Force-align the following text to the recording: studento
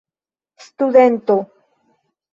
studento 0.67 1.37